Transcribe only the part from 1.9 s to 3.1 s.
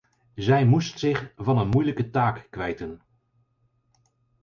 taak kwijten.